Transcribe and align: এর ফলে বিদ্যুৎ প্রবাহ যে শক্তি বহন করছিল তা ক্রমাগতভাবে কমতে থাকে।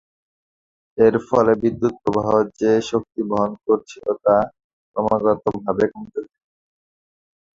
এর 0.97 1.15
ফলে 1.27 1.53
বিদ্যুৎ 1.61 1.93
প্রবাহ 2.01 2.27
যে 2.59 2.71
শক্তি 2.89 3.21
বহন 3.29 3.51
করছিল 3.65 4.05
তা 4.23 4.35
ক্রমাগতভাবে 4.89 5.85
কমতে 5.91 6.19
থাকে। 6.23 6.39